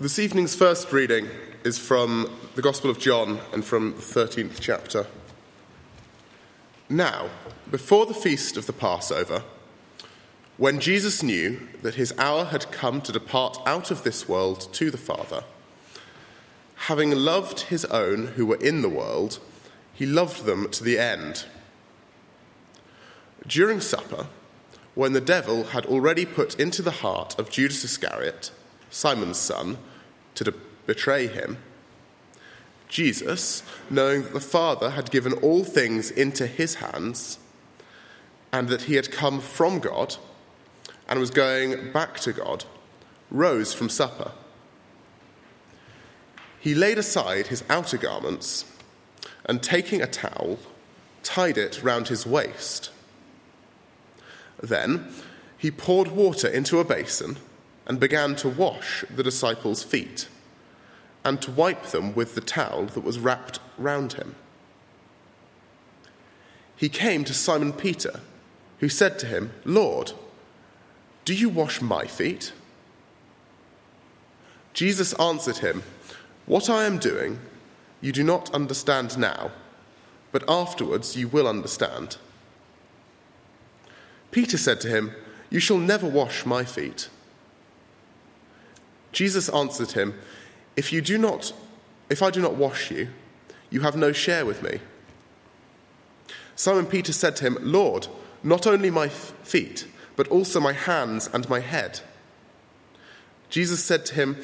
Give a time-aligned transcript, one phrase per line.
[0.00, 1.28] This evening's first reading
[1.64, 5.08] is from the Gospel of John and from the 13th chapter.
[6.88, 7.30] Now,
[7.68, 9.42] before the feast of the Passover,
[10.56, 14.92] when Jesus knew that his hour had come to depart out of this world to
[14.92, 15.42] the Father,
[16.76, 19.40] having loved his own who were in the world,
[19.92, 21.44] he loved them to the end.
[23.48, 24.28] During supper,
[24.94, 28.52] when the devil had already put into the heart of Judas Iscariot,
[28.90, 29.78] Simon's son,
[30.34, 30.54] to de-
[30.86, 31.58] betray him,
[32.88, 37.38] Jesus, knowing that the Father had given all things into his hands,
[38.52, 40.16] and that he had come from God
[41.08, 42.64] and was going back to God,
[43.30, 44.32] rose from supper.
[46.60, 48.64] He laid aside his outer garments
[49.44, 50.58] and, taking a towel,
[51.22, 52.90] tied it round his waist.
[54.62, 55.12] Then
[55.56, 57.36] he poured water into a basin
[57.88, 60.28] and began to wash the disciples' feet
[61.24, 64.34] and to wipe them with the towel that was wrapped round him.
[66.76, 68.20] He came to Simon Peter,
[68.78, 70.12] who said to him, Lord,
[71.24, 72.52] do you wash my feet?
[74.72, 75.82] Jesus answered him,
[76.46, 77.40] What I am doing,
[78.00, 79.50] you do not understand now,
[80.30, 82.18] but afterwards you will understand.
[84.30, 85.12] Peter said to him,
[85.50, 87.08] You shall never wash my feet.
[89.12, 90.14] Jesus answered him,
[90.76, 91.52] If you do not
[92.10, 93.08] if I do not wash you,
[93.70, 94.80] you have no share with me.
[96.56, 98.08] Simon Peter said to him, Lord,
[98.42, 99.86] not only my feet,
[100.16, 102.00] but also my hands and my head.
[103.50, 104.36] Jesus said to him,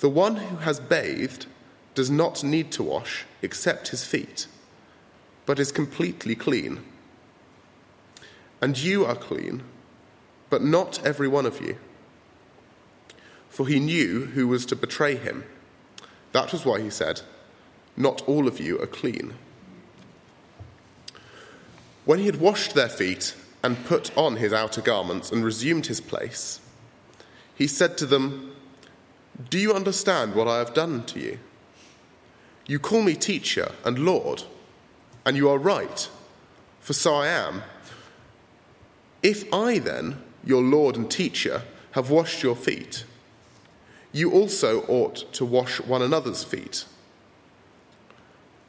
[0.00, 1.46] The one who has bathed
[1.94, 4.46] does not need to wash except his feet,
[5.46, 6.82] but is completely clean.
[8.60, 9.62] And you are clean,
[10.50, 11.76] but not every one of you.
[13.52, 15.44] For he knew who was to betray him.
[16.32, 17.20] That was why he said,
[17.98, 19.34] Not all of you are clean.
[22.06, 26.00] When he had washed their feet and put on his outer garments and resumed his
[26.00, 26.60] place,
[27.54, 28.56] he said to them,
[29.50, 31.38] Do you understand what I have done to you?
[32.66, 34.44] You call me teacher and Lord,
[35.26, 36.08] and you are right,
[36.80, 37.64] for so I am.
[39.22, 43.04] If I then, your Lord and teacher, have washed your feet,
[44.12, 46.84] you also ought to wash one another's feet.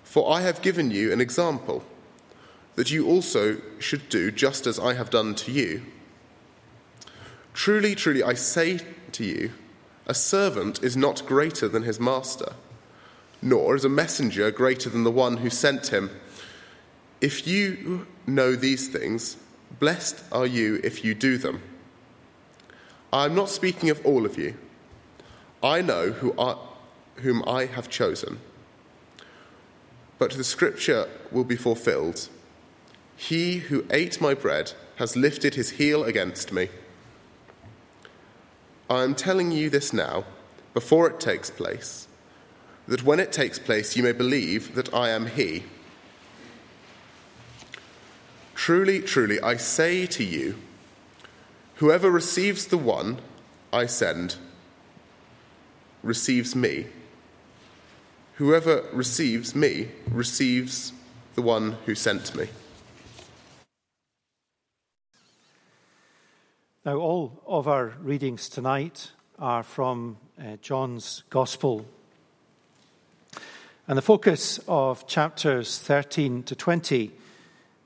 [0.03, 1.83] For I have given you an example,
[2.75, 5.83] that you also should do just as I have done to you.
[7.53, 8.79] Truly, truly, I say
[9.11, 9.51] to you,
[10.07, 12.53] a servant is not greater than his master,
[13.41, 16.09] nor is a messenger greater than the one who sent him.
[17.21, 19.37] If you know these things,
[19.79, 21.61] Blessed are you if you do them.
[23.11, 24.55] I am not speaking of all of you.
[25.63, 26.57] I know who I,
[27.21, 28.41] whom I have chosen.
[30.19, 32.27] But the scripture will be fulfilled.
[33.15, 36.67] He who ate my bread has lifted his heel against me.
[38.89, 40.25] I am telling you this now,
[40.73, 42.07] before it takes place,
[42.87, 45.63] that when it takes place you may believe that I am he.
[48.53, 50.57] Truly, truly, I say to you,
[51.75, 53.19] whoever receives the one
[53.71, 54.35] I send
[56.03, 56.85] receives me.
[58.35, 60.93] Whoever receives me receives
[61.35, 62.47] the one who sent me.
[66.85, 71.85] Now, all of our readings tonight are from uh, John's Gospel.
[73.87, 77.11] And the focus of chapters 13 to 20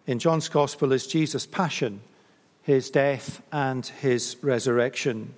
[0.08, 2.02] in John's Gospel is Jesus' passion,
[2.64, 5.34] his death, and his resurrection.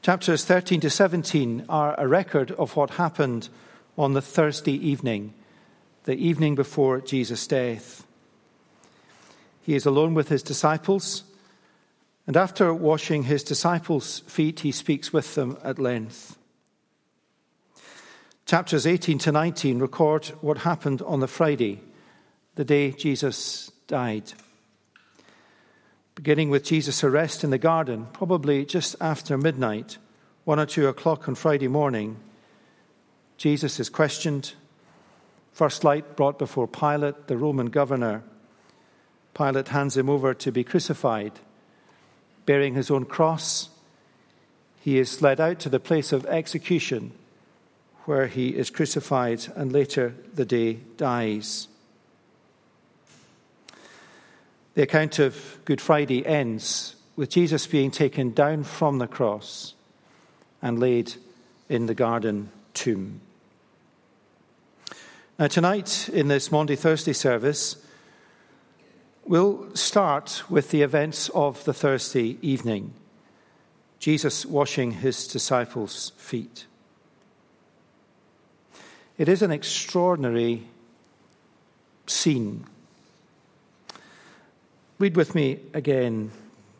[0.00, 3.48] Chapters 13 to 17 are a record of what happened
[3.96, 5.34] on the Thursday evening,
[6.04, 8.06] the evening before Jesus' death.
[9.60, 11.24] He is alone with his disciples,
[12.26, 16.38] and after washing his disciples' feet, he speaks with them at length.
[18.46, 21.82] Chapters 18 to 19 record what happened on the Friday
[22.54, 24.32] the day Jesus died.
[26.18, 29.98] Beginning with Jesus' arrest in the garden, probably just after midnight,
[30.42, 32.16] one or two o'clock on Friday morning,
[33.36, 34.54] Jesus is questioned.
[35.52, 38.24] First light brought before Pilate, the Roman governor.
[39.32, 41.38] Pilate hands him over to be crucified.
[42.46, 43.68] Bearing his own cross,
[44.80, 47.12] he is led out to the place of execution,
[48.06, 51.68] where he is crucified and later the day dies.
[54.78, 59.74] The account of Good Friday ends with Jesus being taken down from the cross
[60.62, 61.14] and laid
[61.68, 63.20] in the garden tomb.
[65.36, 67.84] Now, tonight in this Maundy Thursday service,
[69.24, 72.92] we'll start with the events of the Thursday evening
[73.98, 76.66] Jesus washing his disciples' feet.
[79.16, 80.68] It is an extraordinary
[82.06, 82.64] scene.
[84.98, 86.32] Read with me again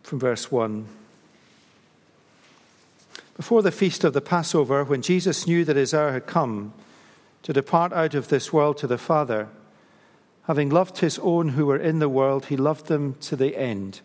[0.03, 0.87] from verse 1.
[3.37, 6.73] Before the feast of the Passover, when Jesus knew that his hour had come
[7.45, 9.47] to depart out of this world to the Father,
[10.49, 14.01] having loved his own who were in the world, he loved them to the end.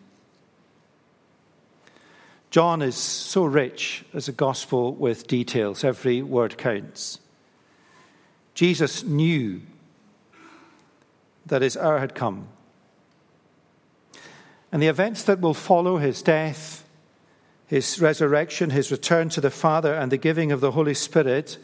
[2.52, 7.20] John is so rich as a gospel with details, every word counts.
[8.54, 9.62] Jesus knew
[11.48, 12.50] that his hour had come.
[14.74, 16.84] And the events that will follow his death,
[17.68, 21.60] his resurrection, his return to the Father, and the giving of the Holy Spirit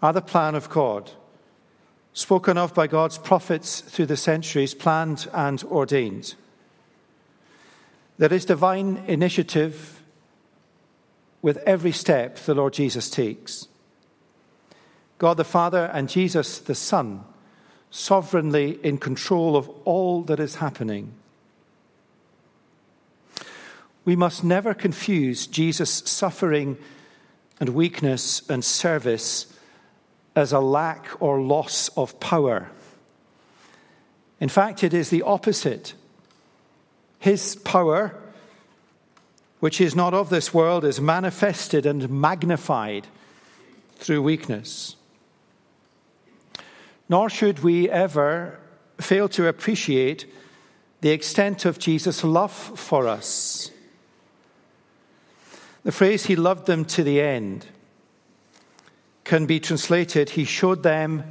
[0.00, 1.10] are the plan of God,
[2.14, 6.34] spoken of by God's prophets through the centuries, planned and ordained.
[8.16, 10.02] There is divine initiative
[11.42, 13.68] with every step the Lord Jesus takes.
[15.18, 17.24] God the Father and Jesus the Son,
[17.90, 21.12] sovereignly in control of all that is happening.
[24.04, 26.76] We must never confuse Jesus' suffering
[27.60, 29.46] and weakness and service
[30.34, 32.68] as a lack or loss of power.
[34.40, 35.94] In fact, it is the opposite.
[37.18, 38.14] His power,
[39.60, 43.06] which is not of this world, is manifested and magnified
[43.96, 44.96] through weakness.
[47.08, 48.58] Nor should we ever
[48.98, 50.26] fail to appreciate
[51.02, 53.71] the extent of Jesus' love for us.
[55.84, 57.66] The phrase, He loved them to the end
[59.24, 61.24] can be translated He showed them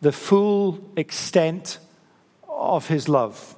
[0.00, 1.78] the full extent
[2.48, 3.56] of His love.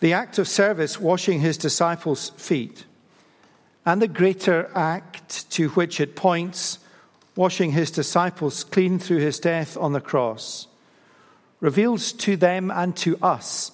[0.00, 2.84] The act of service, washing His disciples' feet,
[3.86, 6.78] and the greater act to which it points,
[7.36, 10.66] washing His disciples clean through His death on the cross,
[11.60, 13.72] reveals to them and to us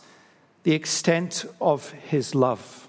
[0.63, 2.80] the extent of His love.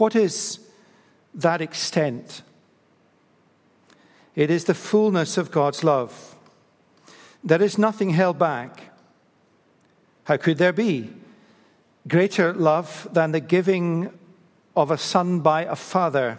[0.00, 0.60] What is
[1.34, 2.42] that extent.
[4.34, 6.36] It is the fullness of God's love.
[7.42, 8.92] There is nothing held back.
[10.24, 11.10] How could there be
[12.08, 14.10] greater love than the giving
[14.76, 16.38] of a son by a father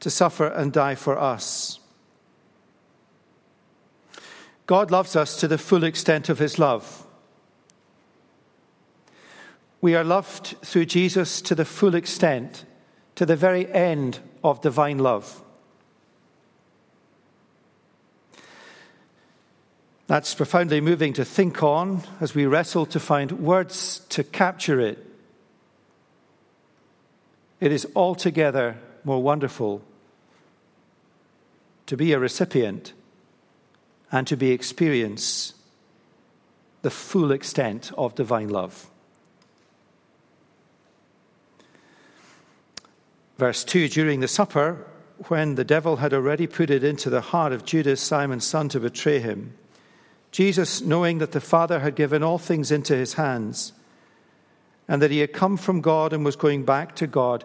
[0.00, 1.78] to suffer and die for us?
[4.66, 7.03] God loves us to the full extent of his love.
[9.84, 12.64] We are loved through Jesus to the full extent
[13.16, 15.42] to the very end of divine love.
[20.06, 25.04] That's profoundly moving to think on as we wrestle to find words to capture it.
[27.60, 29.82] It is altogether more wonderful
[31.84, 32.94] to be a recipient
[34.10, 35.52] and to be experience
[36.80, 38.88] the full extent of divine love.
[43.36, 44.86] Verse 2 During the supper,
[45.28, 48.80] when the devil had already put it into the heart of Judas, Simon's son, to
[48.80, 49.54] betray him,
[50.32, 53.72] Jesus, knowing that the Father had given all things into his hands,
[54.88, 57.44] and that he had come from God and was going back to God,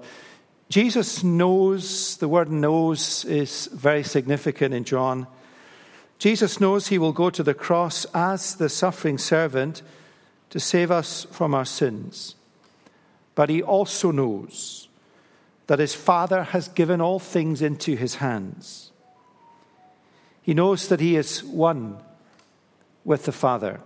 [0.70, 5.28] Jesus knows, the word knows is very significant in John.
[6.20, 9.82] Jesus knows he will go to the cross as the suffering servant
[10.50, 12.36] to save us from our sins.
[13.36, 14.89] But he also knows
[15.70, 18.92] that his Father has given all things into his hands.
[20.42, 22.00] He knows that he is one
[23.06, 23.80] with the Father.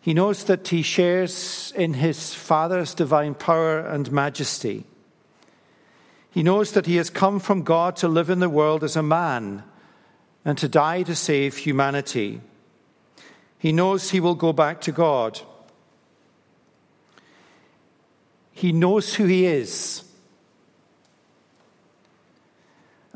[0.00, 4.84] He knows that he shares in his Father's divine power and majesty.
[6.30, 9.02] He knows that he has come from God to live in the world as a
[9.02, 9.64] man
[10.44, 12.42] and to die to save humanity.
[13.58, 15.40] He knows he will go back to God.
[18.52, 20.04] He knows who he is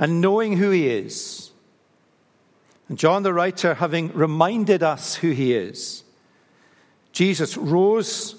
[0.03, 1.53] and knowing who he is.
[2.89, 6.03] And John the writer, having reminded us who he is,
[7.13, 8.35] Jesus rose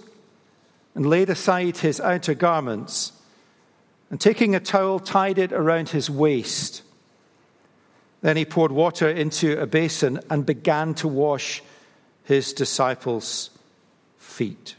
[0.93, 3.13] and laid aside his outer garments,
[4.09, 6.81] and taking a towel, tied it around his waist.
[8.19, 11.63] Then he poured water into a basin and began to wash
[12.25, 13.51] his disciples'
[14.17, 14.75] feet.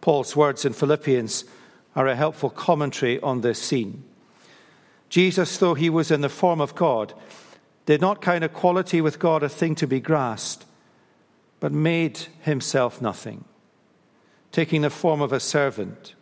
[0.00, 1.44] Paul's words in Philippians
[1.96, 4.04] are a helpful commentary on this scene.
[5.10, 7.12] Jesus, though he was in the form of God,
[7.84, 10.64] did not count equality with God a thing to be grasped,
[11.58, 13.44] but made himself nothing,
[14.52, 16.14] taking the form of a servant.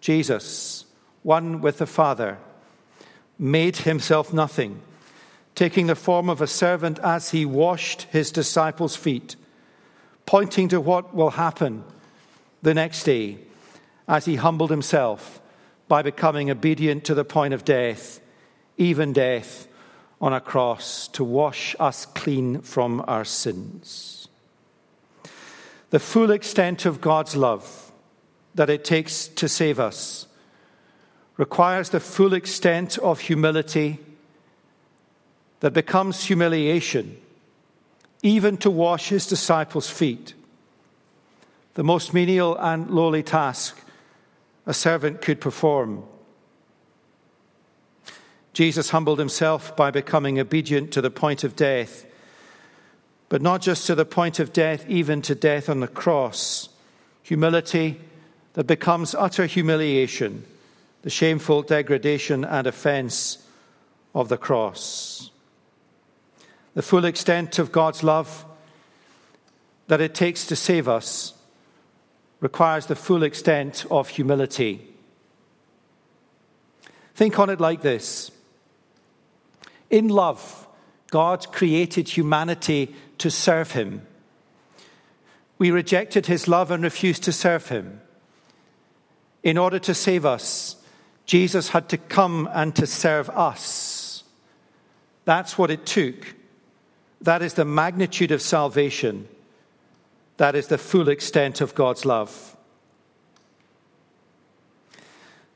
[0.00, 0.86] Jesus,
[1.24, 2.38] one with the Father,
[3.38, 4.80] made himself nothing,
[5.56, 9.34] taking the form of a servant as he washed his disciples' feet,
[10.26, 11.82] pointing to what will happen
[12.62, 13.38] the next day
[14.06, 15.40] as he humbled himself
[15.94, 18.20] by becoming obedient to the point of death,
[18.76, 19.68] even death
[20.20, 24.26] on a cross, to wash us clean from our sins.
[25.90, 27.92] The full extent of God's love
[28.56, 30.26] that it takes to save us
[31.36, 34.00] requires the full extent of humility
[35.60, 37.16] that becomes humiliation,
[38.20, 40.34] even to wash his disciples' feet.
[41.74, 43.78] The most menial and lowly task
[44.66, 46.04] a servant could perform.
[48.52, 52.06] Jesus humbled himself by becoming obedient to the point of death,
[53.28, 56.68] but not just to the point of death, even to death on the cross.
[57.24, 58.00] Humility
[58.52, 60.44] that becomes utter humiliation,
[61.02, 63.44] the shameful degradation and offense
[64.14, 65.30] of the cross.
[66.74, 68.44] The full extent of God's love
[69.88, 71.33] that it takes to save us
[72.44, 74.86] requires the full extent of humility.
[77.14, 78.30] Think on it like this
[79.88, 80.68] In love,
[81.10, 84.06] God created humanity to serve Him.
[85.56, 88.02] We rejected His love and refused to serve Him.
[89.42, 90.76] In order to save us,
[91.24, 94.22] Jesus had to come and to serve us.
[95.24, 96.34] That's what it took.
[97.22, 99.28] That is the magnitude of salvation.
[100.36, 102.56] That is the full extent of God's love.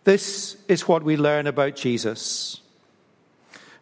[0.05, 2.61] This is what we learn about Jesus.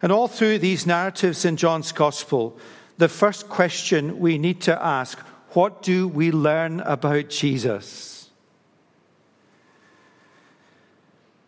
[0.02, 2.58] And all through these narratives in John's Gospel,
[2.98, 5.18] the first question we need to ask
[5.50, 8.28] what do we learn about Jesus?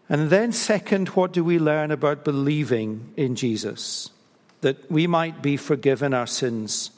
[0.09, 4.11] And then, second, what do we learn about believing in Jesus?
[4.63, 6.91] That we might be forgiven our sins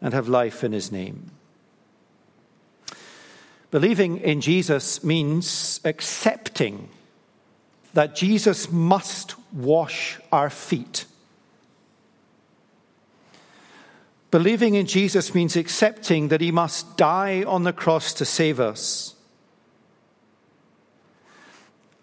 [0.00, 1.32] and have life in his name.
[3.70, 6.88] Believing in Jesus means accepting
[7.94, 11.04] that Jesus must wash our feet.
[14.30, 19.14] Believing in Jesus means accepting that he must die on the cross to save us.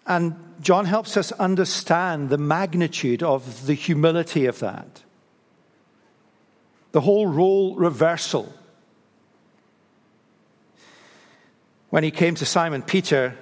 [0.08, 5.04] And John helps us understand the magnitude of the humility of that.
[6.92, 8.54] The whole role reversal
[11.96, 13.38] when he came to Simon Peter,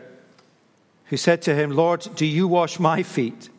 [1.06, 3.50] who said to him, Lord, do you wash my feet?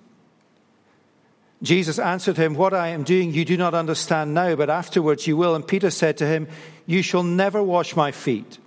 [1.64, 5.36] Jesus answered him, What I am doing you do not understand now, but afterwards you
[5.36, 5.56] will.
[5.56, 6.46] And Peter said to him,
[6.86, 8.58] You shall never wash my feet.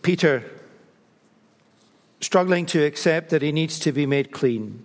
[0.00, 0.50] Peter,
[2.22, 4.82] struggling to accept that he needs to be made clean.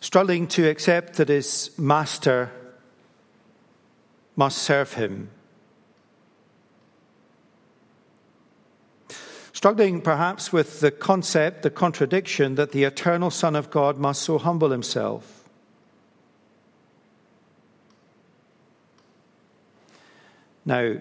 [0.00, 2.50] Struggling to accept that his master
[4.36, 5.30] must serve him.
[9.52, 14.38] Struggling perhaps with the concept, the contradiction that the eternal Son of God must so
[14.38, 15.38] humble himself.
[20.64, 20.98] Now,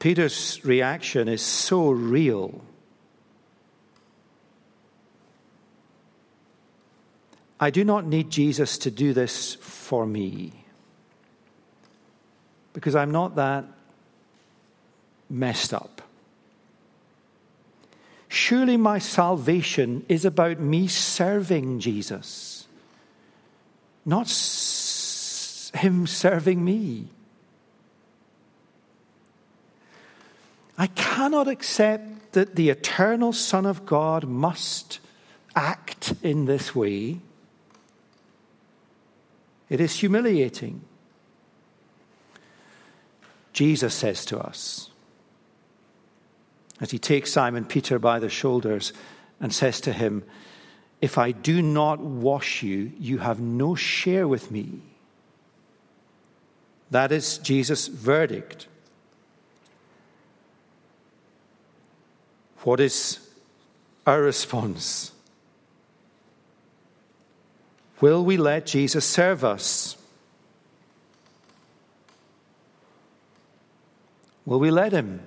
[0.00, 2.60] Peter's reaction is so real
[7.64, 10.52] I do not need Jesus to do this for me
[12.74, 13.64] because I'm not that
[15.30, 16.02] messed up.
[18.28, 22.68] Surely my salvation is about me serving Jesus,
[24.04, 24.26] not
[25.74, 27.08] him serving me.
[30.76, 34.98] I cannot accept that the eternal Son of God must
[35.56, 37.20] act in this way.
[39.74, 40.82] It is humiliating.
[43.52, 44.90] Jesus says to us,
[46.80, 48.92] as he takes Simon Peter by the shoulders
[49.40, 50.22] and says to him,
[51.00, 54.78] If I do not wash you, you have no share with me.
[56.92, 58.68] That is Jesus' verdict.
[62.58, 63.18] What is
[64.06, 65.10] our response?
[68.00, 69.96] Will we let Jesus serve us?
[74.46, 75.20] Will we let him?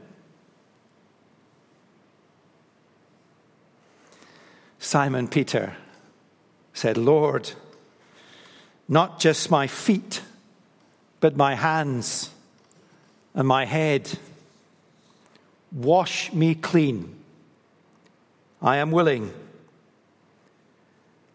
[4.79, 5.75] Simon Peter
[6.74, 7.51] said, Lord,
[8.88, 10.21] not just my feet,
[11.19, 12.29] but my hands
[13.33, 14.17] and my head.
[15.71, 17.15] Wash me clean.
[18.62, 19.33] I am willing.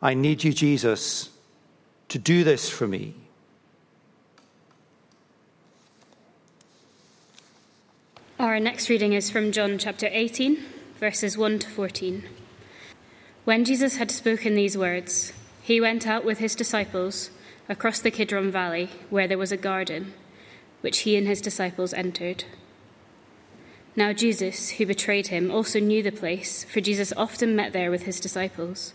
[0.04, 1.30] I need you, Jesus,
[2.08, 3.14] to do this for me.
[8.40, 10.58] Our next reading is from John chapter 18,
[10.98, 12.24] verses 1 to 14.
[13.44, 15.32] When Judas had spoken these words,
[15.62, 17.30] he went out with his disciples
[17.68, 20.14] across the Kidron Valley, where there was a garden,
[20.80, 22.42] which he and his disciples entered.
[23.94, 28.02] Now, Jesus, who betrayed him, also knew the place, for Jesus often met there with
[28.02, 28.94] his disciples.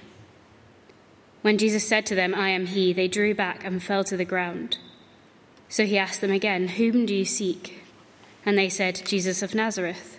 [1.41, 4.25] When Jesus said to them, I am he, they drew back and fell to the
[4.25, 4.77] ground.
[5.69, 7.83] So he asked them again, Whom do you seek?
[8.45, 10.17] And they said, Jesus of Nazareth.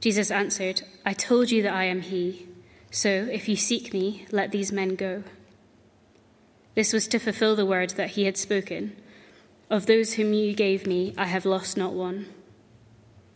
[0.00, 2.46] Jesus answered, I told you that I am he.
[2.90, 5.22] So, if you seek me, let these men go.
[6.74, 8.96] This was to fulfill the word that he had spoken
[9.68, 12.26] Of those whom you gave me, I have lost not one.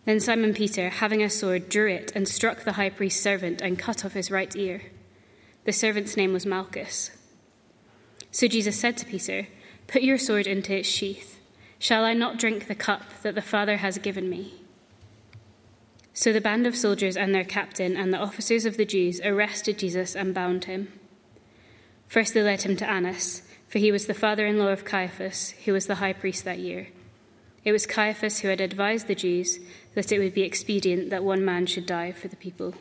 [0.05, 3.79] Then Simon Peter, having a sword, drew it and struck the high priest's servant and
[3.79, 4.83] cut off his right ear.
[5.65, 7.11] The servant's name was Malchus.
[8.31, 9.47] So Jesus said to Peter,
[9.87, 11.41] Put your sword into its sheath.
[11.79, 14.55] Shall I not drink the cup that the Father has given me?
[16.15, 19.79] So the band of soldiers and their captain and the officers of the Jews arrested
[19.79, 20.93] Jesus and bound him.
[22.09, 25.51] First they led him to Annas, for he was the father in law of Caiaphas,
[25.65, 26.89] who was the high priest that year.
[27.65, 29.61] It was Caiaphas who had advised the Jews
[29.95, 32.75] that it would be expedient that one man should die for the people.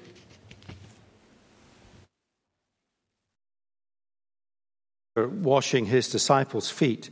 [5.15, 7.09] Washing his disciples' feet,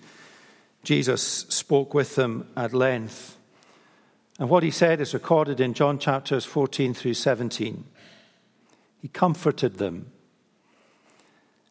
[0.84, 3.40] Jesus spoke with them at length
[4.40, 7.84] and what he said is recorded in John chapters 14 through 17.
[9.02, 10.12] He comforted them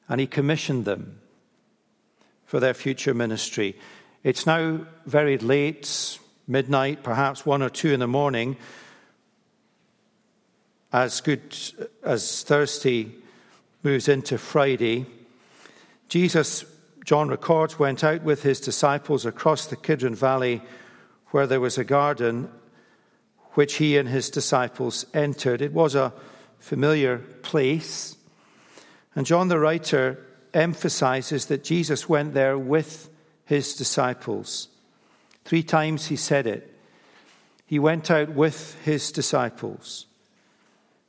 [0.06, 1.18] and he commissioned them
[2.44, 3.74] for their future ministry.
[4.22, 8.58] It's now very late, midnight, perhaps one or two in the morning,
[10.92, 11.56] as good
[12.02, 13.12] as Thursday
[13.82, 15.06] moves into Friday.
[16.08, 16.64] Jesus,
[17.04, 20.62] John records, went out with his disciples across the Kidron Valley
[21.30, 22.50] where there was a garden
[23.52, 25.60] which he and his disciples entered.
[25.60, 26.12] It was a
[26.58, 28.16] familiar place.
[29.14, 33.10] And John the writer emphasizes that Jesus went there with
[33.44, 34.68] his disciples.
[35.44, 36.74] Three times he said it.
[37.66, 40.06] He went out with his disciples.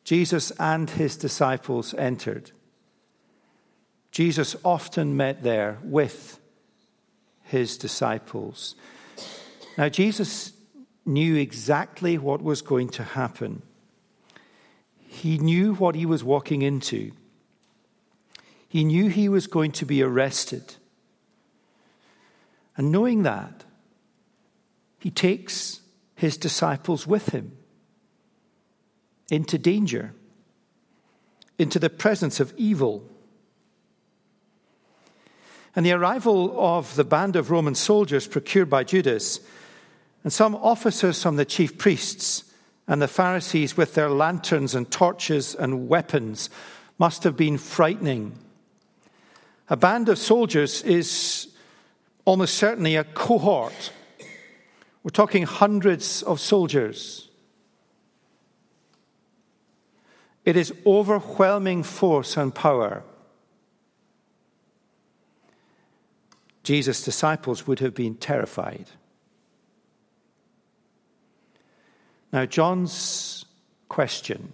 [0.03, 2.51] Jesus and his disciples entered.
[4.11, 6.39] Jesus often met there with
[7.43, 8.75] his disciples.
[9.77, 10.53] Now, Jesus
[11.05, 13.61] knew exactly what was going to happen.
[14.97, 17.11] He knew what he was walking into.
[18.67, 20.75] He knew he was going to be arrested.
[22.77, 23.65] And knowing that,
[24.99, 25.81] he takes
[26.15, 27.57] his disciples with him
[29.31, 30.13] into danger,
[31.57, 33.09] into the presence of evil.
[35.75, 39.39] And the arrival of the band of Roman soldiers procured by Judas
[40.23, 42.43] and some officers from the chief priests
[42.87, 46.49] and the Pharisees, with their lanterns and torches and weapons,
[46.97, 48.35] must have been frightening.
[49.69, 51.47] A band of soldiers is
[52.25, 53.91] almost certainly a cohort.
[55.03, 57.29] We're talking hundreds of soldiers.
[60.43, 63.03] It is overwhelming force and power.
[66.63, 68.85] Jesus' disciples would have been terrified.
[72.31, 73.45] Now, John's
[73.87, 74.53] question,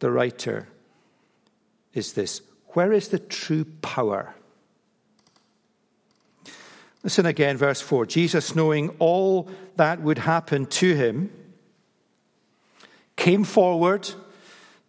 [0.00, 0.68] the writer,
[1.94, 4.34] is this Where is the true power?
[7.02, 8.04] Listen again, verse 4.
[8.06, 11.30] Jesus, knowing all that would happen to him,
[13.16, 14.10] came forward,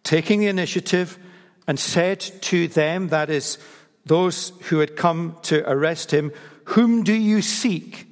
[0.02, 1.18] taking the initiative,
[1.66, 3.56] and said to them, that is,
[4.06, 6.32] those who had come to arrest him,
[6.64, 8.06] Whom do you seek?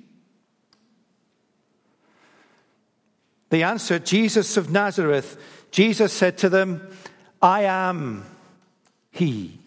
[3.51, 5.37] They answered, Jesus of Nazareth.
[5.71, 6.89] Jesus said to them,
[7.43, 8.25] I am
[9.11, 9.59] He.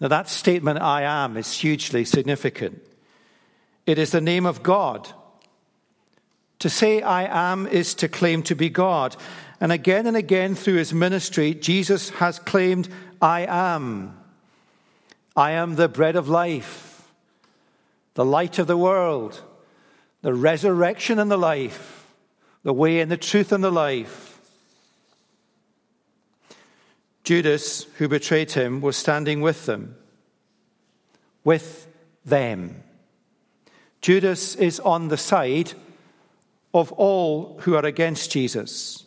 [0.00, 2.80] Now, that statement, I am, is hugely significant.
[3.84, 5.08] It is the name of God.
[6.60, 9.16] To say I am is to claim to be God.
[9.60, 12.88] And again and again through his ministry, Jesus has claimed,
[13.20, 14.16] I am.
[15.36, 17.10] I am the bread of life,
[18.14, 19.40] the light of the world,
[20.22, 22.12] the resurrection and the life,
[22.62, 24.40] the way and the truth and the life.
[27.24, 29.96] Judas, who betrayed him, was standing with them.
[31.44, 31.86] With
[32.24, 32.82] them.
[34.00, 35.72] Judas is on the side
[36.72, 39.04] of all who are against Jesus.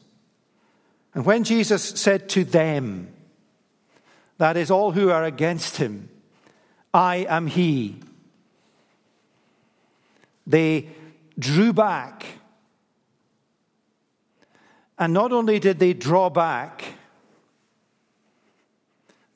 [1.14, 3.14] And when Jesus said to them,
[4.38, 6.10] that is, all who are against him,
[6.94, 7.98] I am he,
[10.48, 10.90] they
[11.38, 12.26] drew back.
[14.98, 16.96] And not only did they draw back,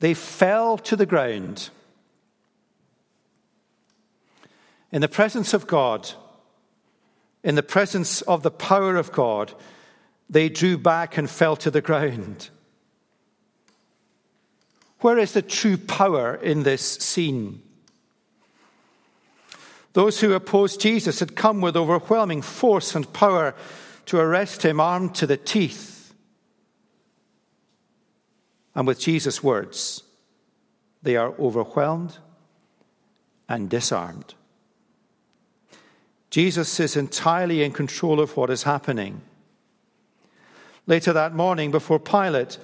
[0.00, 1.70] they fell to the ground.
[4.92, 6.10] In the presence of God,
[7.42, 9.52] in the presence of the power of God,
[10.28, 12.50] they drew back and fell to the ground.
[15.00, 17.62] Where is the true power in this scene?
[19.92, 23.54] Those who opposed Jesus had come with overwhelming force and power
[24.06, 26.12] to arrest him, armed to the teeth.
[28.74, 30.02] And with Jesus' words,
[31.02, 32.18] they are overwhelmed
[33.48, 34.34] and disarmed.
[36.30, 39.22] Jesus is entirely in control of what is happening.
[40.86, 42.58] Later that morning, before Pilate,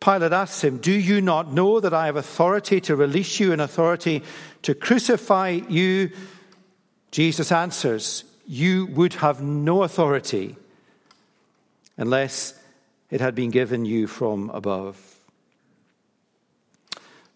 [0.00, 3.60] Pilate asks him, Do you not know that I have authority to release you and
[3.60, 4.22] authority
[4.62, 6.10] to crucify you?
[7.10, 10.56] Jesus answers, You would have no authority
[11.96, 12.54] unless
[13.10, 15.16] it had been given you from above.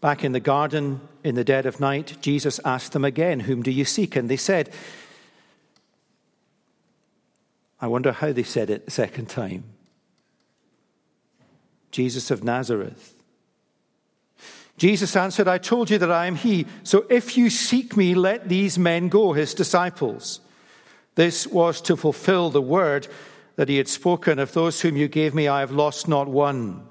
[0.01, 3.71] Back in the garden in the dead of night, Jesus asked them again, Whom do
[3.71, 4.17] you seek?
[4.17, 4.73] And they said,
[7.81, 9.65] I wonder how they said it the second time.
[11.93, 13.15] Jesus of Nazareth.
[14.77, 16.67] Jesus answered, I told you that I am he.
[16.83, 20.41] So if you seek me, let these men go, his disciples.
[21.15, 23.07] This was to fulfill the word
[23.57, 26.87] that he had spoken of those whom you gave me, I have lost not one.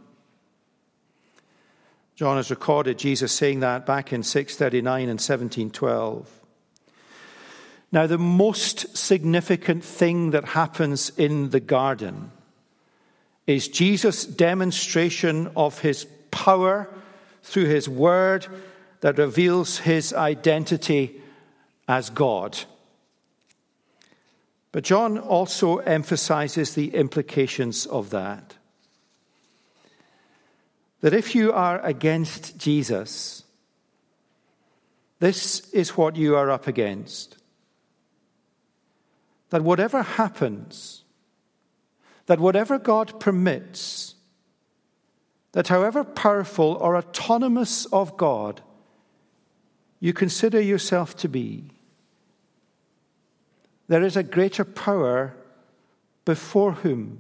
[2.16, 6.30] John has recorded Jesus saying that back in 639 and 1712.
[7.92, 12.32] Now, the most significant thing that happens in the garden
[13.48, 16.88] is Jesus' demonstration of his power
[17.44, 18.48] through his word
[19.02, 21.22] that reveals his identity
[21.88, 22.58] as God.
[24.72, 28.56] But John also emphasizes the implications of that.
[31.02, 33.44] That if you are against Jesus,
[35.20, 37.38] this is what you are up against.
[39.50, 41.01] That whatever happens,
[42.26, 44.16] that whatever God permits,
[45.52, 48.62] that however powerful or autonomous of God
[50.00, 51.66] you consider yourself to be,
[53.88, 55.36] there is a greater power
[56.26, 57.20] before whom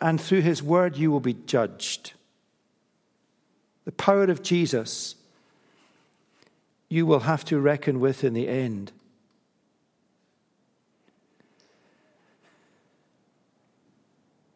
[0.00, 2.14] and through his word you will be judged.
[3.84, 5.16] The power of Jesus
[6.88, 8.92] you will have to reckon with in the end.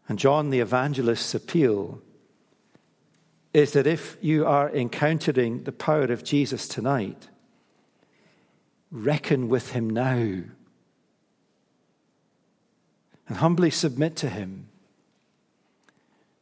[0.08, 2.02] And John the Evangelist's appeal
[3.52, 7.28] is that if you are encountering the power of Jesus tonight,
[8.90, 10.42] reckon with him now
[13.28, 14.68] and humbly submit to him.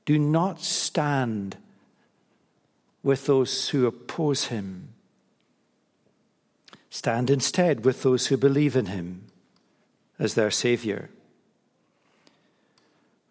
[0.05, 1.57] Do not stand
[3.03, 4.89] with those who oppose him.
[6.91, 9.27] Stand instead with those who believe in him
[10.19, 11.11] as their Savior.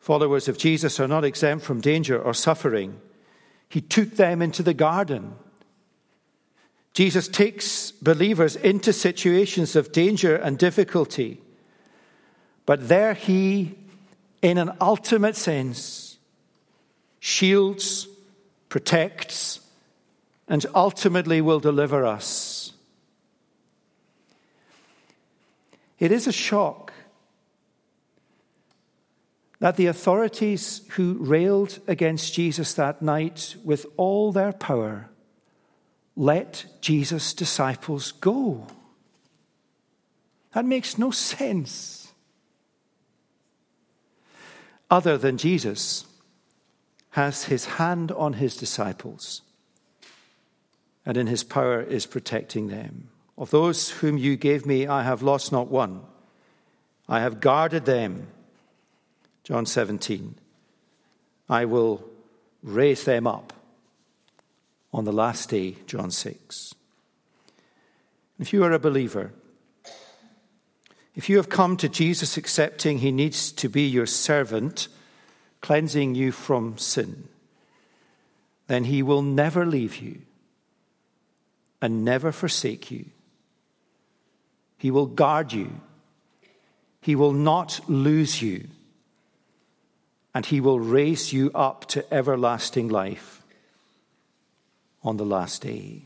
[0.02, 3.00] Followers of Jesus are not exempt from danger or suffering.
[3.70, 5.36] He took them into the garden.
[6.94, 11.40] Jesus takes believers into situations of danger and difficulty.
[12.66, 13.76] But there he,
[14.42, 16.18] in an ultimate sense,
[17.20, 18.08] shields,
[18.70, 19.60] protects,
[20.48, 22.74] and ultimately will deliver us.
[26.00, 26.91] It is a shock
[29.62, 35.10] that the authorities who railed against Jesus that night with all their power
[36.18, 38.68] let Jesus' disciples go.
[40.52, 42.02] That makes no sense.
[44.92, 46.06] other than Jesus
[47.12, 49.42] has his hand on his disciples
[51.06, 53.10] and in his power is protecting them.
[53.38, 56.02] Of those whom you gave me, I have lost not one.
[57.08, 58.28] I have guarded them.
[59.44, 60.36] John 17.
[61.50, 62.04] I will
[62.64, 63.54] raise them up
[64.94, 66.76] on the last day, John 6.
[68.40, 69.32] If you are a believer,
[71.16, 74.88] if you have come to Jesus accepting he needs to be your servant,
[75.62, 77.28] cleansing you from sin,
[78.68, 80.22] then he will never leave you
[81.82, 83.06] and never forsake you.
[84.78, 85.82] He will guard you.
[87.02, 88.68] He will not lose you.
[90.34, 93.42] And he will raise you up to everlasting life
[95.04, 96.04] on the last day.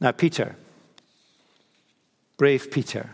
[0.00, 0.56] Now, Peter,
[2.36, 3.10] brave Peter,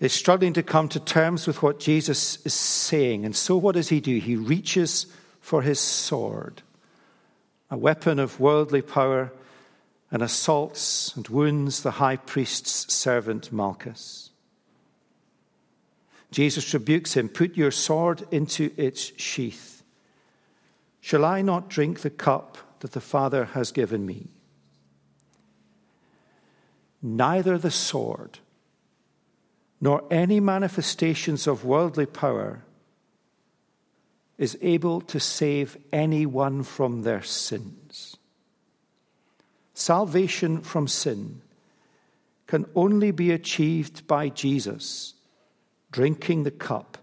[0.00, 3.24] is struggling to come to terms with what Jesus is saying.
[3.24, 4.18] And so, what does he do?
[4.18, 5.06] He reaches
[5.40, 6.62] for his sword
[7.70, 9.32] a weapon of worldly power,
[10.10, 14.30] and assaults and wounds the high priest's servant Malchus.
[16.34, 19.84] Jesus rebukes him Put your sword into its sheath.
[21.00, 24.26] Shall I not drink the cup that the Father has given me?
[27.00, 28.40] Neither the sword
[29.80, 32.64] nor any manifestations of worldly power
[34.36, 38.16] is able to save anyone from their sins.
[39.72, 41.42] Salvation from sin
[42.48, 45.13] can only be achieved by Jesus
[45.94, 46.98] drinking the cup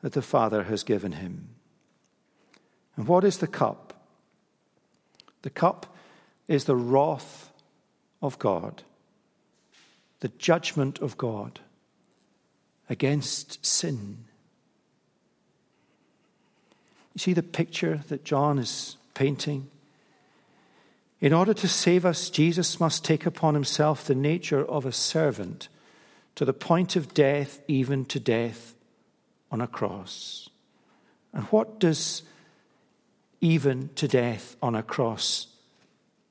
[0.00, 1.48] that the Father has given him.
[2.96, 3.92] And what is the cup?
[5.42, 5.94] The cup
[6.48, 7.50] is the wrath
[8.22, 8.84] of God,
[10.20, 11.60] the judgment of God
[12.88, 14.24] against sin.
[17.14, 19.68] You see the picture that John is painting?
[21.20, 25.68] In order to save us, Jesus must take upon himself the nature of a servant
[26.36, 28.74] to the point of death, even to death
[29.50, 30.48] on a cross.
[31.32, 32.22] And what does
[33.40, 35.48] even to death on a cross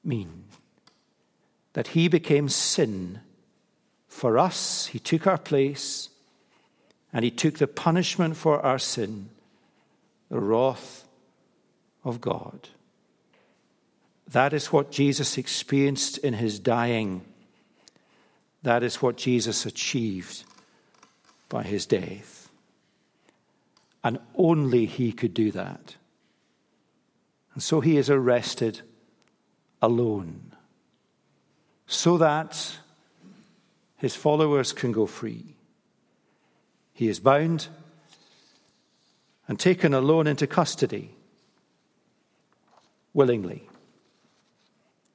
[0.03, 0.45] mean?
[1.73, 3.19] That he became sin
[4.07, 6.09] for us, he took our place,
[7.11, 9.29] and he took the punishment for our sin
[10.29, 11.05] the wrath
[12.03, 12.69] of God.
[14.27, 17.21] That is what Jesus experienced in his dying.
[18.65, 20.43] That is what Jesus achieved
[21.49, 22.49] by his death.
[24.03, 25.97] And only he could do that.
[27.53, 28.81] And so he is arrested
[29.83, 30.51] alone
[31.85, 32.79] so that
[33.97, 35.53] his followers can go free.
[36.91, 37.67] He is bound
[39.47, 41.11] and taken alone into custody
[43.13, 43.69] willingly,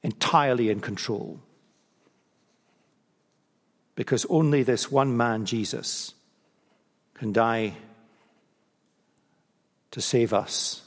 [0.03, 1.41] entirely in control.
[4.01, 6.15] Because only this one man, Jesus,
[7.13, 7.75] can die
[9.91, 10.81] to save us.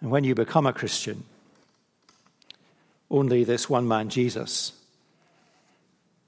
[0.00, 1.22] And when you become a Christian,
[3.12, 4.72] only this one man, Jesus,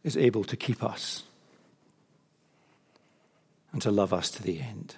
[0.04, 1.24] is able to keep us
[3.72, 4.94] and to love us to the end.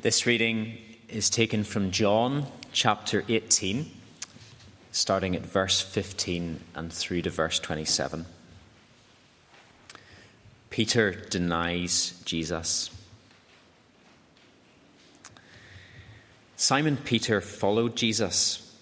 [0.00, 0.78] This reading
[1.12, 3.90] is taken from John chapter 18,
[4.92, 8.26] starting at verse 15 and through to verse 27.
[10.70, 12.90] Peter denies Jesus.
[16.56, 18.76] Simon Peter followed Jesus,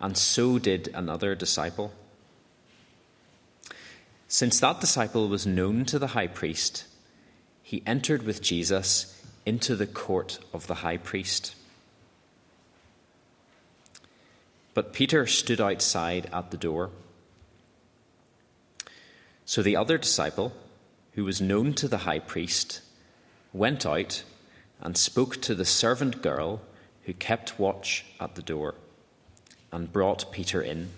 [0.00, 1.92] and so did another disciple.
[4.28, 6.84] Since that disciple was known to the high priest,
[7.62, 11.54] he entered with Jesus into the court of the high priest.
[14.72, 16.90] But Peter stood outside at the door.
[19.44, 20.52] So the other disciple,
[21.12, 22.80] who was known to the high priest,
[23.52, 24.24] went out
[24.80, 26.60] and spoke to the servant girl
[27.04, 28.74] who kept watch at the door
[29.70, 30.90] and brought Peter in.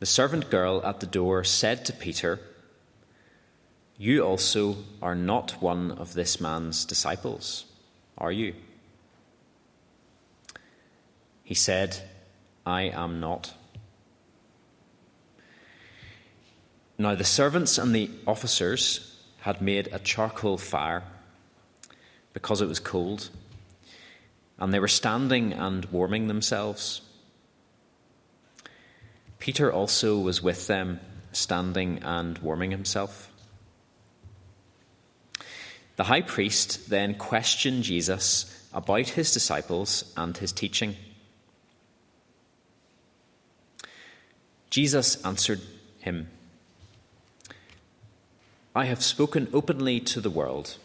[0.00, 2.40] The servant girl at the door said to Peter,
[4.00, 7.66] you also are not one of this man's disciples,
[8.16, 8.54] are you?
[11.44, 11.98] He said,
[12.64, 13.52] I am not.
[16.96, 21.02] Now the servants and the officers had made a charcoal fire
[22.32, 23.28] because it was cold,
[24.58, 27.02] and they were standing and warming themselves.
[29.38, 31.00] Peter also was with them,
[31.32, 33.29] standing and warming himself.
[36.00, 40.96] The high priest then questioned Jesus about his disciples and his teaching.
[44.70, 45.60] Jesus answered
[45.98, 46.28] him,
[48.74, 50.78] I have spoken openly to the world.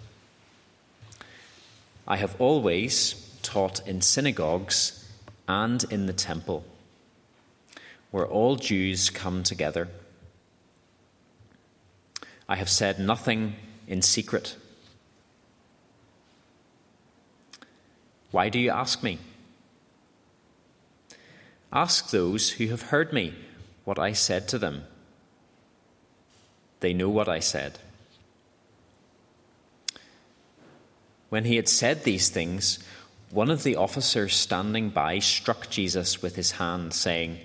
[2.05, 5.09] I have always taught in synagogues
[5.47, 6.65] and in the temple,
[8.11, 9.87] where all Jews come together.
[12.49, 13.55] I have said nothing
[13.87, 14.57] in secret.
[18.35, 19.17] Why do you ask me?
[21.71, 23.33] Ask those who have heard me
[23.85, 24.83] what I said to them.
[26.81, 27.79] They know what I said.
[31.29, 32.79] When he had said these things,
[33.31, 37.39] one of the officers standing by struck Jesus with his hand, saying,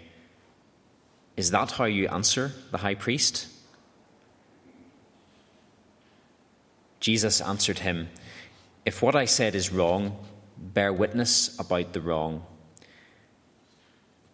[1.36, 3.46] Is that how you answer the high priest?
[6.98, 8.08] Jesus answered him,
[8.84, 10.18] If what I said is wrong,
[10.60, 12.44] bear witness about the wrong.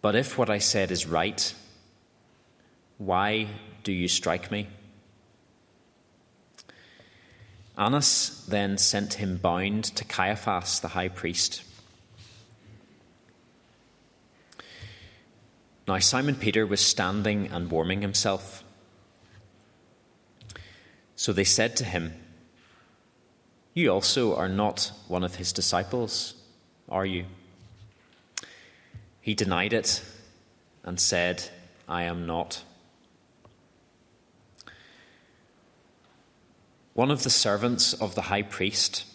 [0.01, 1.53] But if what I said is right,
[2.97, 3.47] why
[3.83, 4.67] do you strike me?
[7.77, 11.63] Annas then sent him bound to Caiaphas the high priest.
[15.87, 18.63] Now Simon Peter was standing and warming himself.
[21.15, 22.13] So they said to him,
[23.77, 26.33] You also are not one of his disciples,
[26.89, 27.25] are you?
[29.21, 30.03] He denied it
[30.83, 31.43] and said,
[31.87, 32.63] I am not.
[36.95, 39.05] One of the servants of the high priest,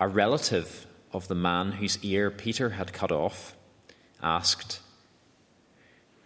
[0.00, 3.54] a relative of the man whose ear Peter had cut off,
[4.20, 4.80] asked,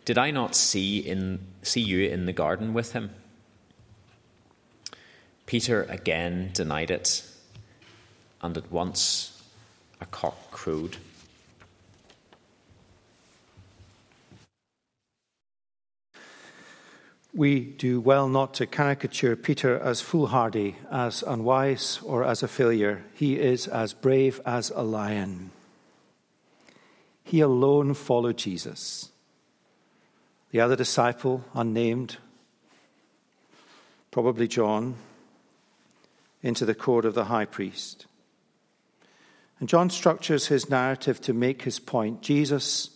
[0.06, 3.10] Did I not see, in, see you in the garden with him?
[5.44, 7.22] Peter again denied it,
[8.44, 9.42] and at once
[10.02, 10.98] a cock crowed.
[17.32, 23.02] We do well not to caricature Peter as foolhardy, as unwise, or as a failure.
[23.14, 25.50] He is as brave as a lion.
[27.24, 29.10] He alone followed Jesus.
[30.50, 32.18] The other disciple, unnamed,
[34.10, 34.96] probably John,
[36.42, 38.06] into the court of the high priest.
[39.64, 42.20] And John structures his narrative to make his point.
[42.20, 42.90] Jesus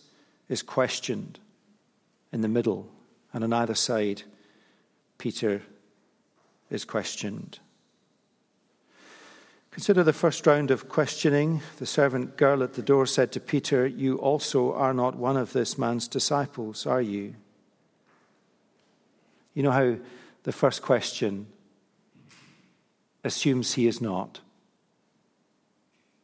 [0.49, 1.39] is questioned
[2.31, 2.91] in the middle
[3.33, 4.21] and on either side,
[5.17, 5.63] Peter
[6.69, 7.57] is questioned.
[9.71, 11.61] Consider the first round of questioning.
[11.79, 15.53] The servant girl at the door said to Peter, You also are not one of
[15.53, 17.33] this man's disciples, are you?
[19.55, 19.95] You know how
[20.43, 21.47] the first question
[23.23, 24.41] assumes he is not.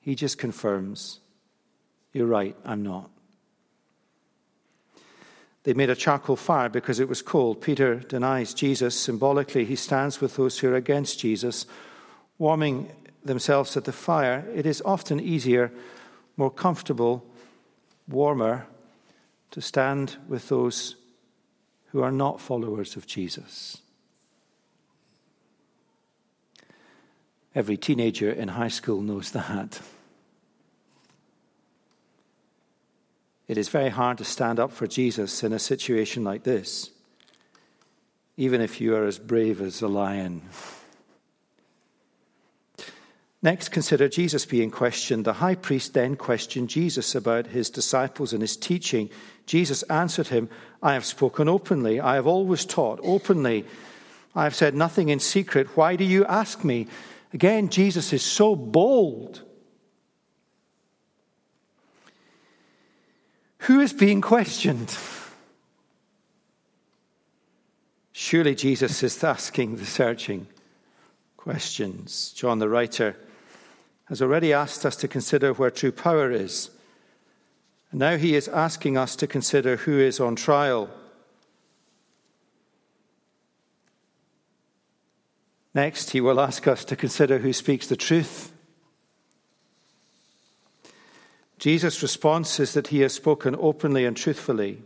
[0.05, 1.19] He just confirms,
[2.13, 3.09] You're right, I'm not.
[5.63, 7.59] They made a charcoal fire because it was cold.
[7.59, 8.95] Peter denies Jesus.
[8.95, 11.65] Symbolically, he stands with those who are against Jesus,
[12.37, 12.91] warming
[13.23, 14.45] themselves at the fire.
[14.53, 15.71] It is often easier,
[16.37, 17.25] more comfortable,
[18.07, 18.67] warmer
[19.49, 20.97] to stand with those
[21.87, 23.77] who are not followers of Jesus.
[27.55, 29.81] Every teenager in high school knows that.
[33.47, 36.89] It is very hard to stand up for Jesus in a situation like this,
[38.37, 40.41] even if you are as brave as a lion.
[43.43, 45.23] Next, consider Jesus being questioned.
[45.23, 49.11] The high priest then questioned Jesus about his disciples and his teaching.
[49.45, 50.49] Jesus answered him,
[50.81, 51.99] I have spoken openly.
[51.99, 53.63] I have always taught openly.
[54.33, 55.77] I have said nothing in secret.
[55.77, 56.87] Why do you ask me?
[57.33, 59.43] Again, Jesus is so bold.
[63.65, 64.95] Who is being questioned?
[68.11, 70.45] Surely Jesus is asking the searching
[71.35, 72.31] questions.
[72.35, 73.15] John the writer
[74.05, 76.69] has already asked us to consider where true power is.
[77.89, 80.89] And now he is asking us to consider who is on trial.
[85.73, 88.54] Next, he will ask us to consider who speaks the truth.
[91.57, 94.81] Jesus' response is that he has spoken openly and truthfully.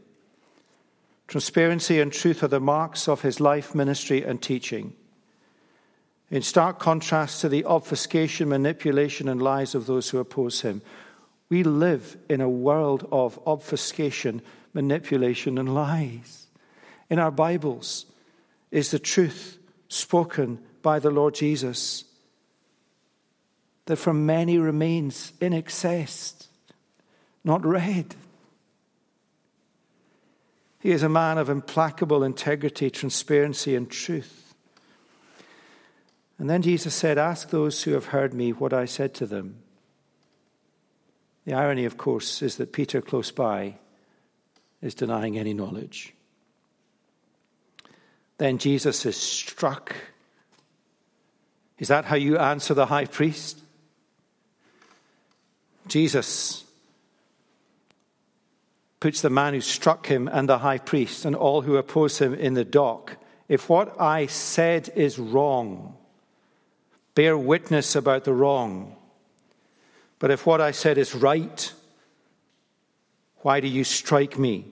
[1.27, 4.93] Transparency and truth are the marks of his life, ministry, and teaching.
[6.31, 10.81] In stark contrast to the obfuscation, manipulation, and lies of those who oppose him,
[11.49, 14.41] We live in a world of obfuscation,
[14.73, 16.47] manipulation, and lies.
[17.09, 18.05] In our Bibles
[18.69, 19.57] is the truth
[19.87, 22.05] spoken by the Lord Jesus
[23.89, 26.38] that from many remains inaccessed,
[27.43, 28.15] not read.
[30.79, 34.53] He is a man of implacable integrity, transparency, and truth.
[36.37, 39.57] And then Jesus said, Ask those who have heard me what I said to them.
[41.45, 43.75] The irony, of course, is that Peter, close by,
[44.81, 46.13] is denying any knowledge.
[48.37, 49.95] Then Jesus is struck.
[51.77, 53.59] Is that how you answer the high priest?
[55.87, 56.63] Jesus
[58.99, 62.33] puts the man who struck him and the high priest and all who oppose him
[62.33, 63.17] in the dock.
[63.47, 65.97] If what I said is wrong,
[67.15, 68.95] bear witness about the wrong.
[70.19, 71.73] But if what I said is right,
[73.37, 74.65] why do you strike me?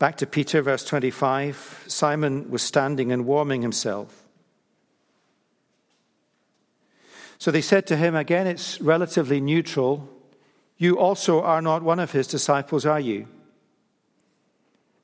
[0.00, 1.84] Back to Peter, verse 25.
[1.86, 4.23] Simon was standing and warming himself.
[7.38, 10.08] So they said to him, again, it's relatively neutral.
[10.76, 13.28] You also are not one of his disciples, are you?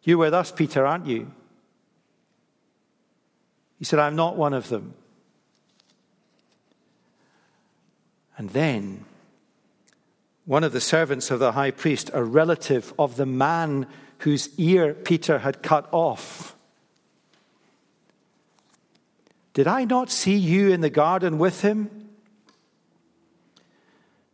[0.03, 1.31] You were with us, Peter, aren't you?
[3.79, 4.95] He said, I'm not one of them.
[8.37, 9.05] And then
[10.47, 13.87] one of the servants of the high priest, a relative of the man
[14.19, 16.57] whose ear Peter had cut off,
[19.53, 22.00] did I not see you in the garden with him?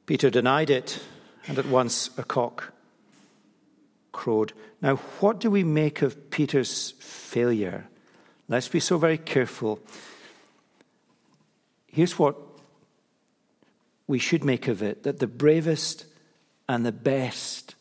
[0.07, 1.01] Peter denied it,
[1.49, 2.73] and at once a cock
[4.13, 4.53] crowed.
[4.81, 7.87] Now, what do we make of Peter's failure?
[8.49, 9.81] Let's be so very careful.
[11.87, 12.37] Here's what
[14.07, 16.07] we should make of it that the bravest
[16.69, 17.75] and the best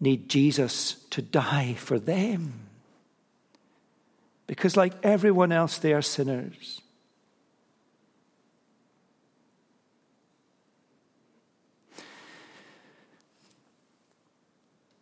[0.00, 2.54] need Jesus to die for them.
[4.46, 6.80] Because, like everyone else, they are sinners.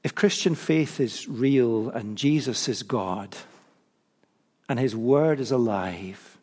[0.06, 3.36] If Christian faith is real and Jesus is God
[4.68, 6.38] and his word is alive,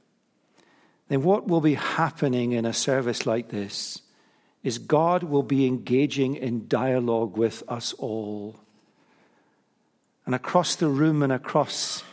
[1.07, 4.01] then what will be happening in a service like this
[4.63, 8.59] is God will be engaging in dialogue with us all.
[10.25, 12.03] And across the room and across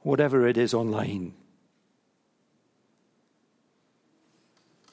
[0.00, 1.34] whatever it is online,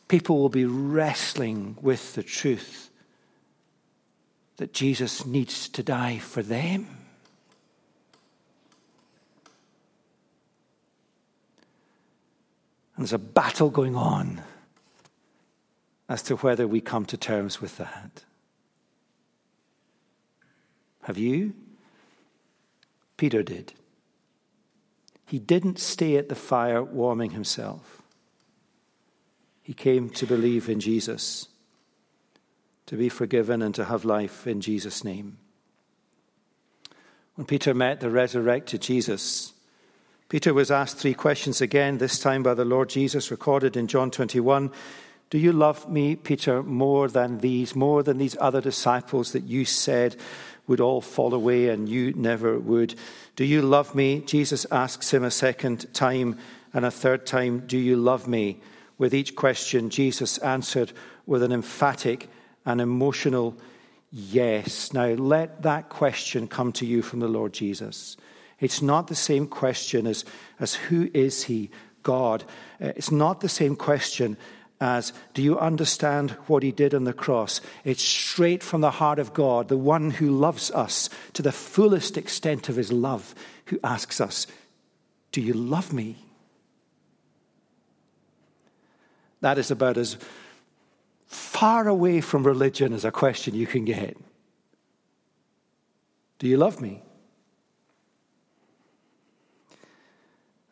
[0.10, 2.91] people will be wrestling with the truth
[4.58, 6.88] that Jesus needs to die for them.
[12.96, 14.42] And there's a battle going on
[16.08, 18.24] as to whether we come to terms with that.
[21.04, 21.54] Have you?
[23.18, 23.74] Peter did.
[25.26, 28.02] He didn't stay at the fire warming himself.
[29.64, 31.48] He came to believe in Jesus
[32.92, 35.38] to be forgiven and to have life in Jesus' name.
[37.36, 39.54] When Peter met the resurrected Jesus,
[40.28, 44.12] Peter was asked three questions again, this time by the Lord Jesus, recorded in John
[44.12, 44.72] 21.
[45.30, 49.64] Do you love me, Peter, more than these, more than these other disciples that you
[49.64, 50.18] said
[50.68, 52.96] would all fall away and you never would?
[53.38, 54.20] Do you love me?
[54.20, 56.38] Jesus asks him a second time
[56.74, 58.60] and a third time, Do you love me?
[58.98, 60.92] With each question, Jesus answered
[61.26, 62.28] with an emphatic
[62.66, 63.58] an emotional
[64.12, 64.94] yes.
[64.94, 68.18] Now, let that question come to you from the Lord Jesus.
[68.60, 70.24] It's not the same question as,
[70.60, 71.72] as who is he,
[72.04, 72.44] God?
[72.82, 74.38] Uh, it's not the same question
[74.80, 77.62] as do you understand what he did on the cross?
[77.84, 82.18] It's straight from the heart of God, the one who loves us to the fullest
[82.18, 83.36] extent of his love,
[83.66, 84.48] who asks us,
[85.32, 86.18] Do you love me?
[89.42, 90.18] That is about as
[91.32, 94.18] far away from religion as a question you can get.
[96.40, 97.02] Do you love me?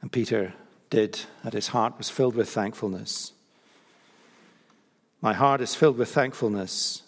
[0.01, 0.53] And Peter
[0.89, 3.31] did, and his heart was filled with thankfulness.
[5.21, 7.03] My heart is filled with thankfulness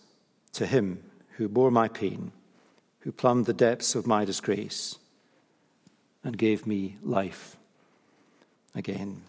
[0.54, 2.32] to him who bore my pain,
[3.00, 4.98] who plumbed the depths of my disgrace,
[6.24, 7.58] and gave me life
[8.74, 9.24] again.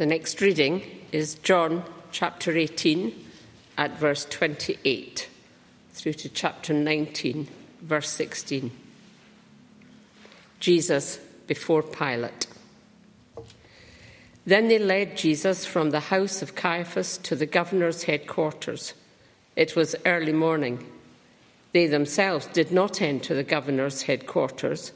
[0.00, 0.82] The next reading
[1.12, 3.12] is John chapter 18
[3.76, 5.28] at verse 28
[5.92, 7.46] through to chapter 19,
[7.82, 8.70] verse 16.
[10.58, 12.46] Jesus before Pilate.
[14.46, 18.94] Then they led Jesus from the house of Caiaphas to the governor's headquarters.
[19.54, 20.90] It was early morning.
[21.72, 24.92] They themselves did not enter the governor's headquarters,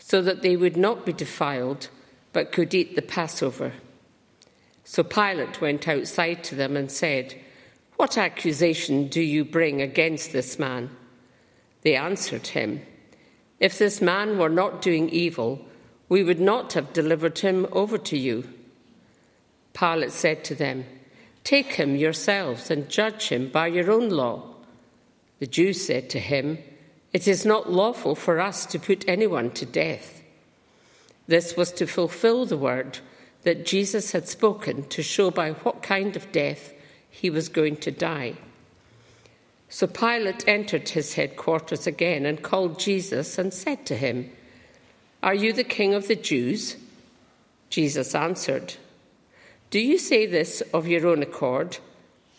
[0.00, 1.86] so that they would not be defiled,
[2.32, 3.74] but could eat the Passover.
[4.84, 7.34] So Pilate went outside to them and said,
[7.96, 10.90] What accusation do you bring against this man?
[11.82, 12.82] They answered him,
[13.58, 15.64] If this man were not doing evil,
[16.08, 18.48] we would not have delivered him over to you.
[19.72, 20.84] Pilate said to them,
[21.44, 24.42] Take him yourselves and judge him by your own law.
[25.38, 26.58] The Jews said to him,
[27.12, 30.22] It is not lawful for us to put anyone to death.
[31.26, 32.98] This was to fulfill the word
[33.42, 36.72] that Jesus had spoken to show by what kind of death
[37.08, 38.34] he was going to die.
[39.68, 44.30] So Pilate entered his headquarters again and called Jesus and said to him,
[45.22, 46.76] Are you the king of the Jews?
[47.70, 48.74] Jesus answered,
[49.70, 51.78] Do you say this of your own accord,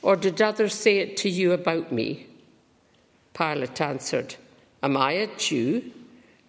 [0.02, 2.28] or did others say it to you about me?
[3.34, 4.36] Pilate answered,
[4.84, 5.90] Am I a Jew?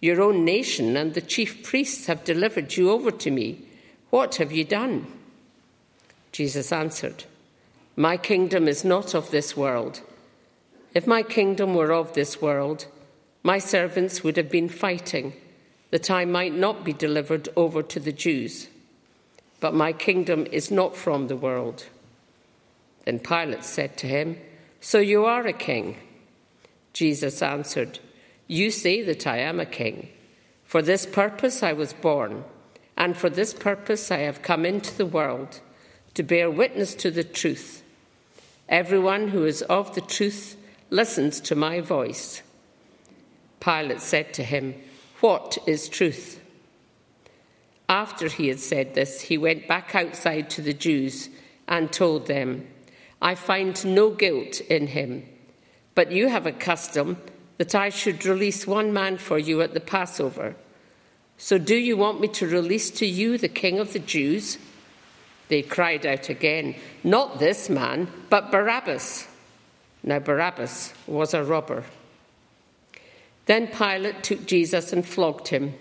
[0.01, 3.65] Your own nation and the chief priests have delivered you over to me.
[4.13, 5.07] What have you done?
[6.31, 7.23] Jesus answered,
[7.95, 10.01] My kingdom is not of this world.
[10.93, 12.85] If my kingdom were of this world,
[13.41, 15.33] my servants would have been fighting
[15.89, 18.67] that I might not be delivered over to the Jews.
[19.59, 21.87] But my kingdom is not from the world.
[23.05, 24.37] Then Pilate said to him,
[24.79, 25.97] So you are a king?
[26.93, 27.97] Jesus answered,
[28.45, 30.09] You say that I am a king.
[30.65, 32.43] For this purpose I was born,
[32.97, 35.59] and for this purpose I have come into the world,
[36.13, 37.83] to bear witness to the truth.
[38.69, 40.55] Everyone who is of the truth
[40.89, 42.41] listens to my voice.
[43.59, 44.75] Pilate said to him,
[45.21, 46.39] What is truth?
[47.89, 51.29] After he had said this, he went back outside to the Jews
[51.67, 52.67] and told them,
[53.21, 55.25] I find no guilt in him,
[55.95, 57.17] but you have a custom
[57.57, 60.55] that I should release one man for you at the Passover.
[61.37, 64.57] So do you want me to release to you the king of the Jews?
[65.49, 69.27] They cried out again, Not this man, but Barabbas.
[70.03, 71.85] Now, Barabbas was a robber.
[73.45, 75.75] Then Pilate took Jesus and flogged him.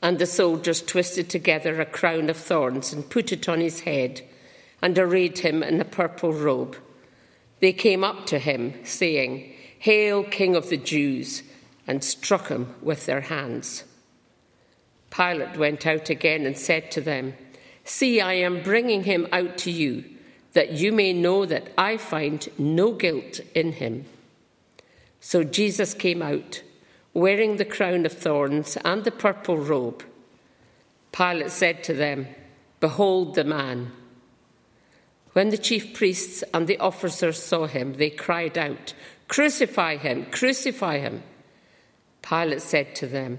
[0.00, 4.22] And the soldiers twisted together a crown of thorns and put it on his head
[4.80, 6.76] and arrayed him in a purple robe.
[7.60, 11.42] They came up to him, saying, Hail, King of the Jews,
[11.86, 13.84] and struck him with their hands.
[15.10, 17.34] Pilate went out again and said to them,
[17.84, 20.04] See, I am bringing him out to you
[20.52, 24.06] that you may know that I find no guilt in him.
[25.20, 26.62] So Jesus came out,
[27.14, 30.04] wearing the crown of thorns and the purple robe.
[31.12, 32.28] Pilate said to them,
[32.80, 33.92] Behold the man.
[35.32, 38.94] When the chief priests and the officers saw him, they cried out,
[39.28, 41.22] Crucify him, crucify him.
[42.22, 43.38] Pilate said to them,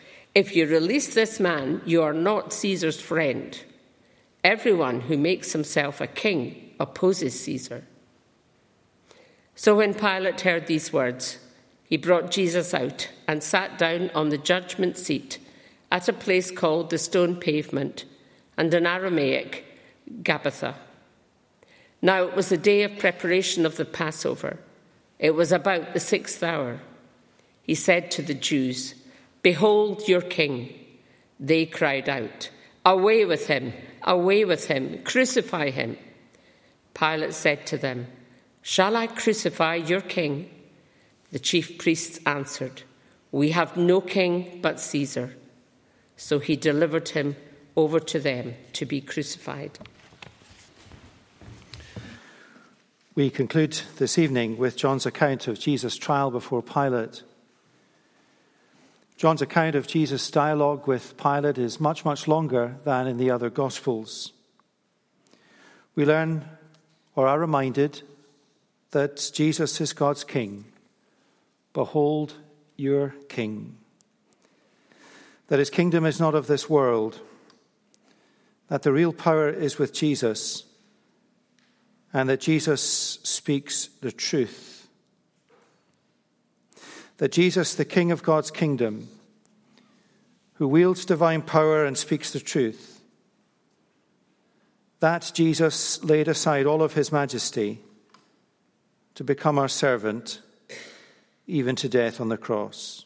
[0.33, 3.61] If you release this man, you are not Caesar's friend.
[4.43, 7.83] Everyone who makes himself a king opposes Caesar.
[9.55, 11.37] So when Pilate heard these words,
[11.83, 15.37] he brought Jesus out and sat down on the judgment seat
[15.91, 18.05] at a place called the Stone Pavement,
[18.57, 19.65] and in Aramaic,
[20.23, 20.75] Gabbatha.
[22.01, 24.57] Now it was the day of preparation of the Passover.
[25.19, 26.79] It was about the sixth hour.
[27.61, 28.95] He said to the Jews,
[29.41, 30.73] Behold your king.
[31.39, 32.49] They cried out,
[32.85, 33.73] Away with him!
[34.03, 35.03] Away with him!
[35.03, 35.97] Crucify him!
[36.93, 38.07] Pilate said to them,
[38.61, 40.49] Shall I crucify your king?
[41.31, 42.83] The chief priests answered,
[43.31, 45.35] We have no king but Caesar.
[46.17, 47.35] So he delivered him
[47.75, 49.79] over to them to be crucified.
[53.15, 57.23] We conclude this evening with John's account of Jesus' trial before Pilate.
[59.21, 63.51] John's account of Jesus' dialogue with Pilate is much, much longer than in the other
[63.51, 64.33] Gospels.
[65.93, 66.43] We learn
[67.15, 68.01] or are reminded
[68.89, 70.65] that Jesus is God's King.
[71.71, 72.33] Behold
[72.77, 73.77] your King.
[75.49, 77.19] That his kingdom is not of this world,
[78.69, 80.63] that the real power is with Jesus
[82.11, 82.81] and that Jesus
[83.21, 84.70] speaks the truth.
[87.21, 89.07] That Jesus, the King of God's kingdom,
[90.53, 92.99] who wields divine power and speaks the truth,
[95.01, 97.77] that Jesus laid aside all of his majesty
[99.13, 100.41] to become our servant,
[101.45, 103.05] even to death on the cross.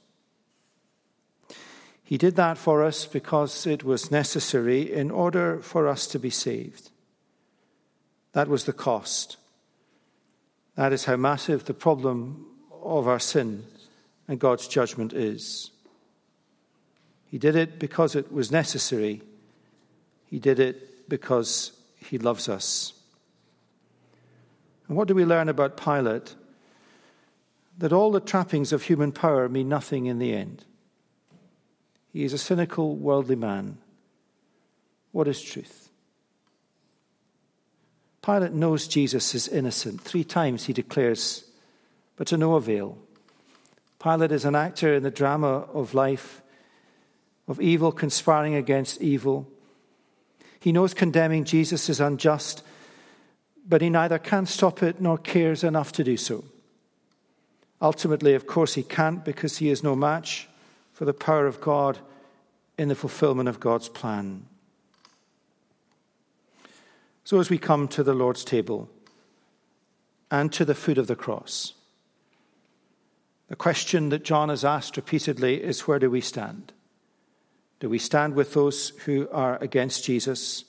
[2.01, 6.30] He did that for us because it was necessary in order for us to be
[6.30, 6.89] saved.
[8.32, 9.36] That was the cost.
[10.76, 12.45] That is how massive the problem
[12.82, 13.66] of our sin
[14.28, 15.71] and God's judgment is.
[17.30, 19.21] He did it because it was necessary.
[20.28, 22.93] He did it because he loves us.
[24.88, 26.36] And what do we learn about Pilate?
[27.78, 30.63] That all the trappings of human power mean nothing in the end.
[32.13, 33.78] He is a cynical, worldly man.
[35.11, 35.89] What is truth?
[38.21, 40.01] Pilate knows Jesus is innocent.
[40.01, 41.43] Three times he declares,
[42.15, 42.97] but to no avail.
[44.02, 46.41] Pilate is an actor in the drama of life,
[47.48, 49.48] of evil conspiring against evil.
[50.60, 52.64] He knows condemning Jesus is unjust,
[53.68, 56.43] but he neither can stop it nor cares enough to do so.
[57.82, 60.48] Ultimately, of course, he can't because he is no match
[60.91, 62.00] for the power of God
[62.80, 64.48] in the fulfillment of God's plan.
[67.24, 68.89] So, as we come to the Lord's table
[70.32, 71.74] and to the foot of the cross,
[73.48, 76.74] the question that John has asked repeatedly is where do we stand?
[77.80, 80.66] Do we stand with those who are against Jesus,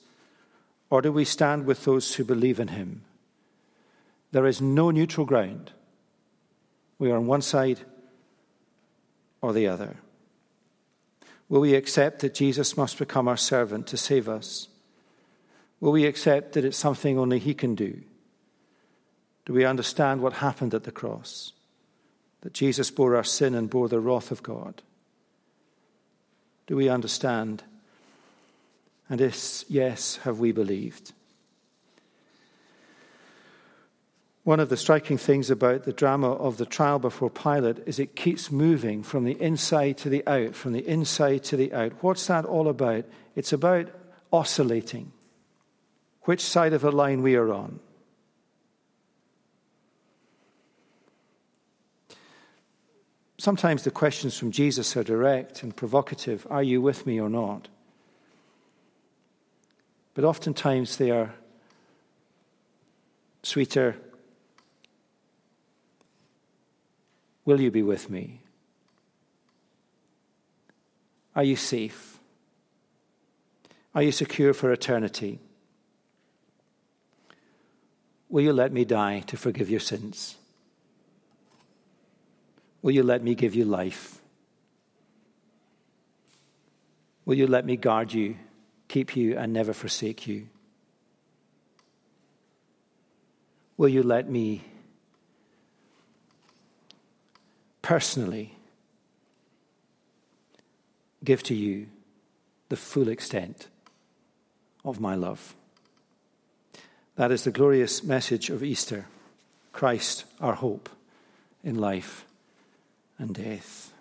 [0.89, 3.01] or do we stand with those who believe in him?
[4.31, 5.71] There is no neutral ground.
[6.99, 7.79] We are on one side
[9.41, 9.97] or the other.
[11.49, 14.67] Will we accept that Jesus must become our servant to save us?
[15.79, 18.01] Will we accept that it's something only He can do?
[19.45, 21.53] Do we understand what happened at the cross?
[22.41, 24.81] That Jesus bore our sin and bore the wrath of God?
[26.67, 27.63] Do we understand?
[29.09, 31.13] And if yes, have we believed?
[34.43, 38.15] One of the striking things about the drama of the trial before Pilate is it
[38.15, 41.91] keeps moving from the inside to the out, from the inside to the out.
[42.01, 43.03] What's that all about?
[43.35, 43.89] It's about
[44.31, 45.11] oscillating
[46.21, 47.79] which side of the line we are on.
[53.37, 57.67] Sometimes the questions from Jesus are direct and provocative Are you with me or not?
[60.15, 61.35] But oftentimes they are
[63.43, 63.95] sweeter.
[67.45, 68.41] Will you be with me?
[71.35, 72.17] Are you safe?
[73.93, 75.39] Are you secure for eternity?
[78.29, 80.35] Will you let me die to forgive your sins?
[82.87, 84.21] Will you let me give you life?
[87.25, 88.37] Will you let me guard you,
[88.87, 90.47] keep you, and never forsake you?
[93.75, 94.63] Will you let me
[97.81, 98.55] personally
[101.25, 101.87] give to you
[102.69, 103.67] the full extent
[104.85, 105.57] of my love?
[107.17, 109.07] That is the glorious message of Easter
[109.73, 110.87] Christ, our hope
[111.65, 112.23] in life
[113.19, 113.96] and death.